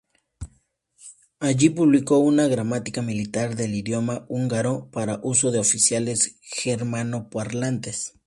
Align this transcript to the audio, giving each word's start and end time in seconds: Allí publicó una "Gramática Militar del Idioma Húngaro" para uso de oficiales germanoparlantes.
Allí 1.39 1.69
publicó 1.69 2.17
una 2.17 2.47
"Gramática 2.47 3.03
Militar 3.03 3.55
del 3.55 3.75
Idioma 3.75 4.25
Húngaro" 4.29 4.89
para 4.89 5.19
uso 5.21 5.51
de 5.51 5.59
oficiales 5.59 6.39
germanoparlantes. 6.41 8.15